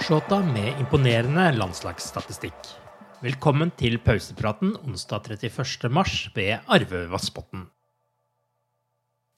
Shota 0.00 0.38
med 0.40 0.78
imponerende 0.80 1.42
landslagsstatistikk. 1.58 2.56
Velkommen 3.20 3.68
til 3.76 3.98
pausepraten 4.00 4.70
onsdag 4.80 5.26
31. 5.34 5.90
mars 5.92 6.14
ved 6.32 6.62
Arve 6.72 7.02
Vassbotn. 7.10 7.66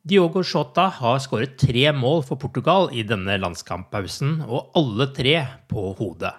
Diogo 0.06 0.44
Shota 0.46 0.84
har 1.00 1.18
skåret 1.24 1.56
tre 1.58 1.88
mål 1.96 2.22
for 2.28 2.38
Portugal 2.38 2.86
i 2.94 3.02
denne 3.02 3.34
landskamppausen, 3.42 4.44
og 4.46 4.70
alle 4.78 5.08
tre 5.16 5.34
på 5.70 5.88
hodet. 5.98 6.30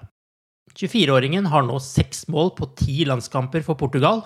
24-åringen 0.71 1.49
har 1.51 1.67
nå 1.67 1.81
seks 1.83 2.23
mål 2.31 2.53
på 2.55 2.69
ti 2.79 3.03
landskamper 3.09 3.65
for 3.67 3.75
Portugal, 3.79 4.23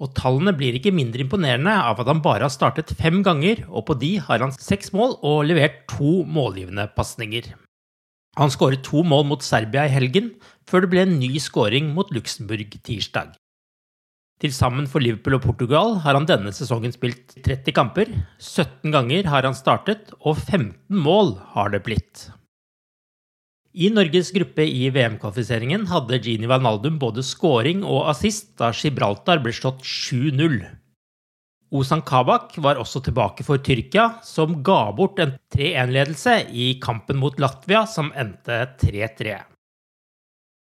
og 0.00 0.14
tallene 0.16 0.54
blir 0.56 0.78
ikke 0.78 0.94
mindre 0.94 1.26
imponerende 1.26 1.74
av 1.74 1.98
at 1.98 2.12
han 2.12 2.22
bare 2.22 2.46
har 2.46 2.54
startet 2.54 2.94
fem 3.02 3.18
ganger, 3.26 3.66
og 3.66 3.88
på 3.90 3.98
de 3.98 4.14
har 4.30 4.46
han 4.46 4.54
seks 4.54 4.94
mål 4.94 5.18
og 5.26 5.42
levert 5.50 5.82
to 5.90 6.20
målgivende 6.22 6.86
pasninger. 6.94 7.50
Han 8.38 8.52
skåret 8.52 8.84
to 8.86 9.02
mål 9.02 9.26
mot 9.26 9.42
Serbia 9.42 9.88
i 9.88 9.92
helgen, 9.92 10.34
før 10.70 10.84
det 10.84 10.90
ble 10.92 11.04
en 11.06 11.18
ny 11.18 11.32
skåring 11.42 11.90
mot 11.96 12.10
Luxembourg 12.14 12.76
tirsdag. 12.86 13.34
Til 14.40 14.52
sammen 14.56 14.86
for 14.88 15.04
Liverpool 15.04 15.36
og 15.36 15.44
Portugal 15.44 15.98
har 16.00 16.16
han 16.16 16.28
denne 16.28 16.52
sesongen 16.56 16.94
spilt 16.94 17.34
30 17.44 17.74
kamper, 17.76 18.12
17 18.38 18.88
ganger 18.94 19.28
har 19.28 19.44
han 19.44 19.56
startet, 19.56 20.14
og 20.24 20.38
15 20.38 20.96
mål 20.96 21.34
har 21.56 21.74
det 21.74 21.82
blitt. 21.84 22.30
I 23.70 23.90
Norges 23.92 24.32
gruppe 24.34 24.64
i 24.66 24.88
VM-kvalifiseringen 24.90 25.84
hadde 25.92 26.18
Gini 26.24 26.48
Wijnaldum 26.50 26.96
både 26.98 27.22
scoring 27.22 27.84
og 27.84 28.08
assist 28.10 28.56
da 28.58 28.72
Gibraltar 28.74 29.42
ble 29.44 29.52
slått 29.54 29.84
7-0. 29.86 30.56
Ozan 31.70 32.02
Kabak 32.02 32.56
var 32.58 32.80
også 32.82 32.98
tilbake 33.06 33.44
for 33.46 33.62
Tyrkia, 33.62 34.16
som 34.26 34.56
ga 34.66 34.90
bort 34.96 35.20
en 35.22 35.36
3-1-ledelse 35.54 36.34
i 36.50 36.72
kampen 36.82 37.20
mot 37.22 37.38
Latvia, 37.38 37.84
som 37.86 38.10
endte 38.18 38.56
3-3. 38.80 39.36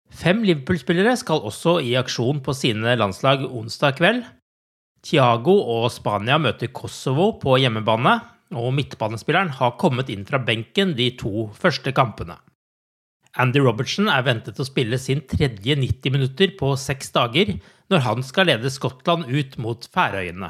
Fem 0.09 0.43
Liverpool-spillere 0.45 1.15
skal 1.17 1.41
også 1.45 1.79
i 1.85 1.95
aksjon 1.97 2.43
på 2.45 2.53
sine 2.57 2.93
landslag 2.97 3.41
onsdag 3.45 3.97
kveld. 3.97 4.21
Thiago 5.05 5.55
og 5.79 5.89
Spania 5.93 6.37
møter 6.41 6.69
Kosovo 6.75 7.31
på 7.41 7.57
hjemmebane, 7.61 8.19
og 8.53 8.73
midtbanespilleren 8.77 9.53
har 9.57 9.77
kommet 9.81 10.09
inn 10.13 10.25
fra 10.29 10.41
benken 10.41 10.95
de 10.97 11.11
to 11.17 11.49
første 11.57 11.93
kampene. 11.95 12.37
Andy 13.37 13.61
Robertson 13.61 14.09
er 14.09 14.25
ventet 14.25 14.57
å 14.61 14.65
spille 14.65 14.97
sin 15.01 15.21
tredje 15.29 15.77
90 15.77 16.13
minutter 16.13 16.53
på 16.57 16.73
seks 16.77 17.13
dager 17.13 17.53
når 17.89 18.05
han 18.05 18.25
skal 18.25 18.49
lede 18.49 18.73
Skottland 18.73 19.29
ut 19.29 19.57
mot 19.61 19.85
Færøyene. 19.93 20.49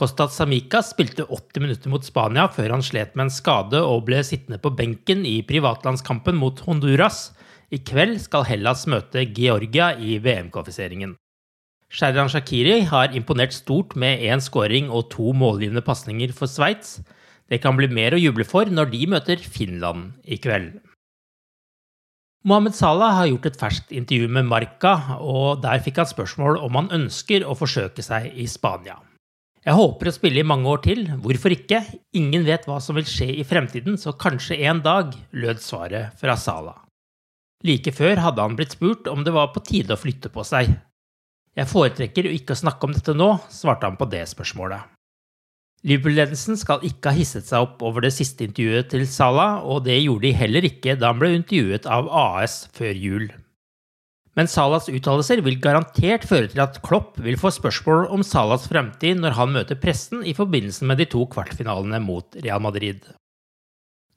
Kostas 0.00 0.32
Samicas 0.32 0.94
spilte 0.94 1.26
80 1.28 1.60
minutter 1.60 1.92
mot 1.92 2.04
Spania 2.06 2.46
før 2.48 2.72
han 2.72 2.84
slet 2.84 3.12
med 3.12 3.26
en 3.26 3.32
skade 3.34 3.82
og 3.84 4.06
ble 4.06 4.22
sittende 4.24 4.56
på 4.62 4.72
benken 4.72 5.26
i 5.28 5.42
privatlandskampen 5.44 6.38
mot 6.40 6.62
Honduras, 6.64 7.34
i 7.68 7.82
kveld 7.84 8.16
skal 8.22 8.46
Hellas 8.48 8.86
møte 8.88 9.26
Georgia 9.36 9.90
i 10.00 10.16
VM-kvalifiseringen. 10.24 11.18
Sherran 11.92 12.30
Shakiri 12.32 12.78
har 12.88 13.12
imponert 13.18 13.52
stort 13.52 13.92
med 13.92 14.24
én 14.24 14.40
skåring 14.40 14.88
og 14.88 15.10
to 15.12 15.34
målgivende 15.36 15.84
pasninger 15.84 16.32
for 16.32 16.48
Sveits. 16.48 17.02
Det 17.52 17.60
kan 17.60 17.76
bli 17.76 17.90
mer 17.92 18.16
å 18.16 18.22
juble 18.22 18.48
for 18.48 18.72
når 18.72 18.88
de 18.94 19.02
møter 19.10 19.44
Finland 19.44 20.14
i 20.24 20.40
kveld. 20.40 20.78
Mohammed 22.48 22.72
Salah 22.72 23.18
har 23.18 23.28
gjort 23.28 23.50
et 23.50 23.60
ferskt 23.60 23.92
intervju 23.92 24.32
med 24.32 24.48
Marca, 24.48 25.18
og 25.20 25.60
der 25.60 25.84
fikk 25.84 26.00
han 26.00 26.08
spørsmål 26.08 26.56
om 26.64 26.80
han 26.80 26.92
ønsker 27.02 27.44
å 27.44 27.58
forsøke 27.58 28.00
seg 28.06 28.32
i 28.32 28.48
Spania. 28.48 28.96
Jeg 29.60 29.76
håper 29.76 30.08
å 30.08 30.12
spille 30.14 30.40
i 30.40 30.46
mange 30.46 30.70
år 30.72 30.80
til, 30.86 31.02
hvorfor 31.20 31.52
ikke? 31.52 31.82
Ingen 32.16 32.46
vet 32.46 32.64
hva 32.68 32.78
som 32.80 32.96
vil 32.96 33.08
skje 33.08 33.28
i 33.42 33.44
fremtiden, 33.44 33.98
så 34.00 34.14
kanskje 34.16 34.56
en 34.64 34.80
dag, 34.80 35.12
lød 35.36 35.60
svaret 35.60 36.16
fra 36.20 36.36
Salah. 36.40 36.78
Like 37.68 37.92
før 37.92 38.22
hadde 38.24 38.40
han 38.40 38.56
blitt 38.56 38.72
spurt 38.78 39.10
om 39.12 39.20
det 39.26 39.34
var 39.36 39.50
på 39.52 39.60
tide 39.66 39.92
å 39.92 40.00
flytte 40.00 40.32
på 40.32 40.46
seg. 40.48 40.70
Jeg 41.58 41.68
foretrekker 41.68 42.24
å 42.24 42.32
ikke 42.32 42.56
snakke 42.56 42.88
om 42.88 42.94
dette 42.96 43.12
nå, 43.12 43.34
svarte 43.52 43.84
han 43.84 44.00
på 44.00 44.08
det 44.08 44.22
spørsmålet. 44.32 44.96
Liverpool-ledelsen 45.84 46.56
skal 46.60 46.82
ikke 46.84 47.12
ha 47.12 47.16
hisset 47.16 47.44
seg 47.48 47.64
opp 47.66 47.84
over 47.84 48.04
det 48.04 48.14
siste 48.16 48.46
intervjuet 48.48 48.88
til 48.92 49.04
Salah, 49.08 49.60
og 49.60 49.84
det 49.84 49.98
gjorde 50.00 50.24
de 50.24 50.34
heller 50.40 50.66
ikke 50.68 50.96
da 50.96 51.12
han 51.12 51.20
ble 51.20 51.34
intervjuet 51.36 51.88
av 51.88 52.08
AS 52.08 52.62
før 52.76 52.96
jul. 52.96 53.30
Men 54.38 54.46
Salas 54.46 54.86
uttalelser 54.88 55.42
vil 55.42 55.58
garantert 55.62 56.26
føre 56.28 56.50
til 56.52 56.62
at 56.62 56.78
Klopp 56.86 57.18
vil 57.22 57.38
få 57.40 57.50
spørsmål 57.54 58.06
om 58.14 58.22
Salas 58.26 58.68
fremtid 58.70 59.18
når 59.18 59.34
han 59.38 59.54
møter 59.56 59.78
pressen 59.80 60.22
i 60.22 60.36
forbindelse 60.36 60.86
med 60.86 61.02
de 61.02 61.08
to 61.10 61.24
kvartfinalene 61.32 61.98
mot 62.04 62.38
Real 62.44 62.62
Madrid. 62.62 63.02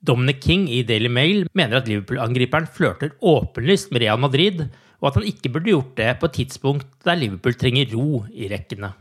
Dominic 0.04 0.42
King 0.44 0.66
i 0.70 0.82
Daily 0.86 1.08
Mail 1.08 1.46
mener 1.56 1.80
at 1.80 1.88
Liverpool-angriperen 1.88 2.68
flørter 2.70 3.14
åpenlyst 3.24 3.90
med 3.90 4.04
Real 4.04 4.20
Madrid, 4.20 4.66
og 5.00 5.08
at 5.10 5.18
han 5.18 5.26
ikke 5.28 5.50
burde 5.52 5.72
gjort 5.72 5.94
det 5.98 6.10
på 6.20 6.28
et 6.28 6.36
tidspunkt 6.38 6.90
der 7.04 7.18
Liverpool 7.18 7.56
trenger 7.58 7.90
ro 7.96 8.24
i 8.30 8.50
rekkene. 8.52 8.92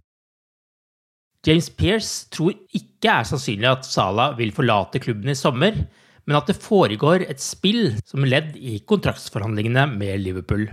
James 1.44 1.68
Pearce 1.76 2.30
tror 2.32 2.56
ikke 2.72 3.12
er 3.12 3.28
sannsynlig 3.28 3.68
at 3.68 3.86
Salah 3.86 4.38
vil 4.38 4.54
forlate 4.56 5.02
klubben 5.04 5.30
i 5.30 5.36
sommer, 5.36 5.76
men 6.24 6.40
at 6.40 6.48
det 6.48 6.56
foregår 6.64 7.26
et 7.28 7.44
spill 7.44 7.98
som 8.08 8.24
ledd 8.24 8.56
i 8.56 8.80
kontraktsforhandlingene 8.88 9.90
med 9.92 10.24
Liverpool. 10.24 10.70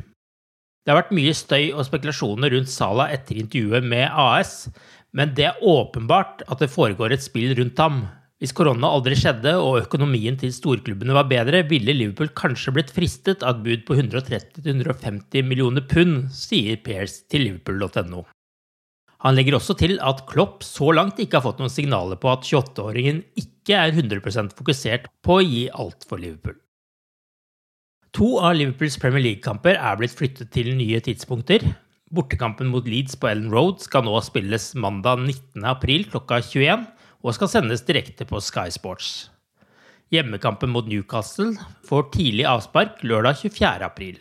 Det 0.85 0.93
har 0.93 1.03
vært 1.03 1.13
mye 1.17 1.35
støy 1.37 1.73
og 1.75 1.85
spekulasjoner 1.87 2.55
rundt 2.55 2.73
Sala 2.73 3.11
etter 3.13 3.41
intervjuet 3.43 3.85
med 3.85 4.09
AS, 4.09 4.71
men 5.17 5.35
det 5.37 5.51
er 5.51 5.61
åpenbart 5.67 6.47
at 6.49 6.63
det 6.63 6.73
foregår 6.73 7.13
et 7.15 7.25
spill 7.25 7.53
rundt 7.59 7.83
ham, 7.83 8.05
hvis 8.41 8.55
korona 8.57 8.89
aldri 8.89 9.19
skjedde 9.21 9.53
og 9.61 9.83
økonomien 9.83 10.39
til 10.41 10.53
storklubbene 10.57 11.13
var 11.13 11.27
bedre, 11.29 11.61
ville 11.69 11.93
Liverpool 11.93 12.31
kanskje 12.33 12.73
blitt 12.73 12.93
fristet 12.97 13.45
av 13.45 13.59
et 13.59 13.67
bud 13.67 13.83
på 13.91 13.99
130-150 14.01 15.45
millioner 15.45 15.85
pund, 15.91 16.31
sier 16.33 16.81
Pearce 16.81 17.27
til 17.29 17.45
liverpool.no. 17.45 18.25
Han 19.21 19.37
legger 19.37 19.59
også 19.59 19.77
til 19.77 19.99
at 20.01 20.25
Klopp 20.31 20.65
så 20.65 20.89
langt 20.97 21.21
ikke 21.21 21.37
har 21.37 21.45
fått 21.45 21.61
noen 21.61 21.73
signaler 21.73 22.17
på 22.17 22.33
at 22.33 22.49
28-åringen 22.49 23.21
ikke 23.37 23.77
er 23.77 23.93
100% 23.93 24.57
fokusert 24.57 25.11
på 25.21 25.37
å 25.37 25.45
gi 25.45 25.67
alt 25.77 26.09
for 26.09 26.23
Liverpool. 26.23 26.57
To 28.17 28.41
av 28.43 28.57
Liverpools 28.59 28.97
Premier 28.99 29.23
League-kamper 29.23 29.77
er 29.79 29.99
blitt 29.99 30.17
flyttet 30.19 30.51
til 30.55 30.73
nye 30.75 30.99
tidspunkter. 31.05 31.63
Bortekampen 32.11 32.67
mot 32.73 32.87
Leeds 32.91 33.15
på 33.21 33.29
Ellen 33.31 33.53
Road 33.55 33.79
skal 33.85 34.03
nå 34.03 34.17
spilles 34.27 34.73
mandag 34.75 35.23
19. 35.23 35.63
april 35.71 36.09
klokka 36.11 36.41
21, 36.43 36.89
og 37.23 37.37
skal 37.37 37.53
sendes 37.53 37.85
direkte 37.87 38.27
på 38.27 38.41
Sky 38.43 38.67
Sports. 38.75 39.29
Hjemmekampen 40.11 40.73
mot 40.75 40.89
Newcastle 40.91 41.53
får 41.87 42.09
tidlig 42.17 42.49
avspark 42.51 43.05
lørdag 43.07 43.45
24. 43.45 43.87
april. 43.87 44.19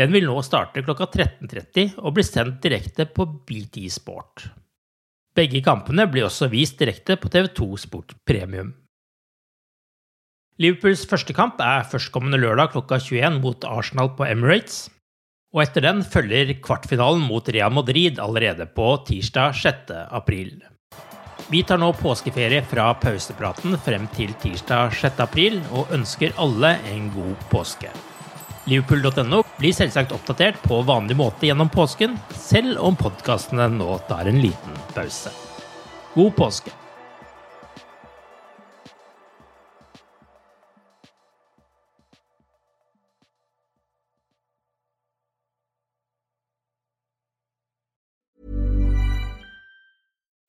Den 0.00 0.16
vil 0.16 0.24
nå 0.28 0.38
starte 0.44 0.80
klokka 0.84 1.10
13.30 1.12 1.98
og 2.00 2.16
bli 2.16 2.24
sendt 2.24 2.62
direkte 2.64 3.04
på 3.04 3.28
BT 3.44 3.84
Sport. 3.92 4.46
Begge 5.36 5.60
kampene 5.64 6.08
blir 6.08 6.30
også 6.30 6.48
vist 6.48 6.80
direkte 6.80 7.18
på 7.20 7.28
TV2 7.32 7.68
Sport 7.84 8.16
Premium. 8.24 8.72
Liverpools 10.56 11.02
første 11.04 11.34
kamp 11.36 11.58
er 11.60 11.84
førstkommende 11.84 12.38
lørdag 12.40 12.70
klokka 12.72 12.96
21 12.96 13.42
mot 13.42 13.64
Arsenal 13.68 14.08
på 14.16 14.24
Emirates. 14.24 14.86
Og 15.52 15.60
etter 15.66 15.84
den 15.84 16.00
følger 16.00 16.54
kvartfinalen 16.64 17.26
mot 17.28 17.48
Real 17.52 17.74
Madrid 17.76 18.16
allerede 18.20 18.64
på 18.72 18.86
tirsdag 19.04 19.52
6. 19.60 19.92
april. 20.16 20.54
Vi 21.52 21.60
tar 21.62 21.78
nå 21.78 21.90
påskeferie 22.00 22.62
fra 22.66 22.88
pausepraten 22.98 23.76
frem 23.84 24.08
til 24.16 24.32
tirsdag 24.40 24.96
6. 24.96 25.20
april, 25.26 25.60
og 25.76 25.92
ønsker 25.94 26.32
alle 26.40 26.72
en 26.88 27.12
god 27.12 27.44
påske. 27.52 27.92
Liverpool.no 28.66 29.42
blir 29.60 29.76
selvsagt 29.76 30.16
oppdatert 30.16 30.58
på 30.64 30.80
vanlig 30.88 31.18
måte 31.20 31.50
gjennom 31.50 31.68
påsken, 31.70 32.16
selv 32.32 32.80
om 32.80 32.96
podkastene 32.96 33.68
nå 33.76 34.00
tar 34.08 34.32
en 34.32 34.40
liten 34.40 34.82
pause. 34.96 35.36
God 36.16 36.34
påske! 36.40 36.85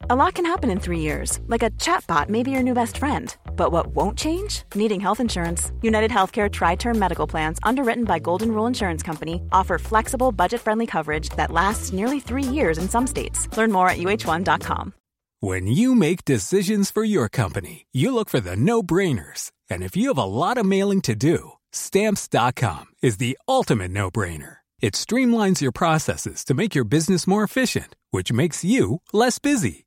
A 0.10 0.16
lot 0.16 0.36
can 0.36 0.46
happen 0.46 0.70
in 0.70 0.80
three 0.80 1.02
years, 1.02 1.42
like 1.48 1.64
a 1.64 1.70
chatbot 1.72 2.30
may 2.30 2.42
be 2.42 2.50
your 2.50 2.64
new 2.64 2.74
best 2.74 2.98
friend. 2.98 3.36
But 3.58 3.74
what 3.74 3.88
won't 3.88 4.18
change? 4.18 4.64
Needing 4.74 5.02
health 5.02 5.20
insurance. 5.20 5.74
United 5.82 6.12
Healthcare 6.12 6.50
Tri 6.50 6.76
Term 6.76 6.98
Medical 6.98 7.28
Plans, 7.28 7.60
underwritten 7.62 8.06
by 8.06 8.18
Golden 8.18 8.54
Rule 8.54 8.68
Insurance 8.68 9.04
Company, 9.04 9.42
offer 9.52 9.78
flexible, 9.78 10.32
budget 10.32 10.62
friendly 10.62 10.88
coverage 10.88 11.28
that 11.36 11.52
lasts 11.52 11.92
nearly 11.92 12.22
three 12.22 12.44
years 12.44 12.78
in 12.78 12.88
some 12.88 13.06
states. 13.06 13.50
Learn 13.58 13.70
more 13.70 13.90
at 13.90 13.98
uh1.com. 13.98 14.94
When 15.42 15.68
you 15.68 15.94
make 15.94 16.24
decisions 16.24 16.90
for 16.90 17.04
your 17.04 17.28
company, 17.28 17.86
you 17.92 18.14
look 18.14 18.30
for 18.30 18.40
the 18.40 18.56
no 18.56 18.82
brainers. 18.82 19.52
And 19.70 19.84
if 19.84 19.98
you 19.98 20.08
have 20.08 20.18
a 20.18 20.24
lot 20.24 20.58
of 20.58 20.66
mailing 20.66 21.02
to 21.02 21.16
do, 21.16 21.52
stamps.com 21.74 22.86
is 23.02 23.18
the 23.18 23.38
ultimate 23.46 23.92
no 23.92 24.10
brainer. 24.10 24.58
It 24.80 24.94
streamlines 24.94 25.60
your 25.60 25.74
processes 25.74 26.46
to 26.46 26.54
make 26.54 26.76
your 26.76 26.86
business 26.86 27.28
more 27.28 27.44
efficient, 27.44 27.98
which 28.12 28.32
makes 28.32 28.64
you 28.64 29.02
less 29.12 29.38
busy. 29.38 29.87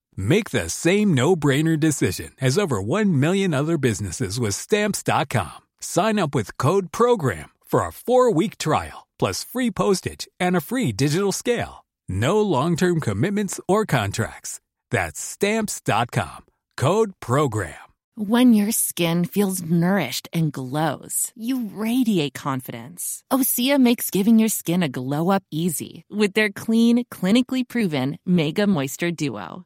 Make 0.15 0.49
the 0.49 0.69
same 0.69 1.13
no-brainer 1.13 1.79
decision 1.79 2.31
as 2.41 2.57
over 2.57 2.81
1 2.81 3.19
million 3.19 3.53
other 3.53 3.77
businesses 3.77 4.39
with 4.39 4.55
stamps.com. 4.55 5.59
Sign 5.79 6.17
up 6.17 6.33
with 6.33 6.57
code 6.57 6.91
program 6.91 7.51
for 7.65 7.81
a 7.81 7.91
4-week 7.91 8.57
trial 8.57 9.07
plus 9.19 9.43
free 9.43 9.69
postage 9.69 10.27
and 10.39 10.55
a 10.55 10.61
free 10.61 10.91
digital 10.91 11.31
scale. 11.31 11.85
No 12.09 12.41
long-term 12.41 13.01
commitments 13.01 13.59
or 13.67 13.85
contracts. 13.85 14.59
That's 14.89 15.19
stamps.com. 15.19 16.45
Code 16.75 17.13
program. 17.19 17.75
When 18.15 18.53
your 18.53 18.71
skin 18.71 19.25
feels 19.25 19.61
nourished 19.61 20.27
and 20.33 20.51
glows, 20.51 21.31
you 21.35 21.69
radiate 21.73 22.33
confidence. 22.33 23.23
Osea 23.31 23.79
makes 23.79 24.09
giving 24.09 24.37
your 24.37 24.49
skin 24.49 24.83
a 24.83 24.89
glow 24.89 25.29
up 25.29 25.43
easy 25.51 26.03
with 26.09 26.33
their 26.33 26.49
clean, 26.49 27.05
clinically 27.05 27.65
proven 27.65 28.19
Mega 28.25 28.67
Moisture 28.67 29.11
Duo. 29.11 29.65